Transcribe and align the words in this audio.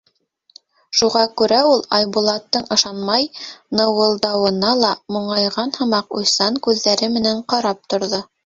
Шуға 0.99 1.19
күрә 1.41 1.59
ул, 1.73 1.83
Айбулаттың 1.97 2.65
ышанмай 2.77 3.27
ныуылдауына 3.81 4.73
ла 4.83 4.91
моңайған 5.19 5.77
һымаҡ, 5.79 6.13
уйсан 6.23 6.59
күҙҙәре 6.69 7.15
менән 7.21 7.49
ҡарап 7.55 7.89
торҙо. 7.95 8.25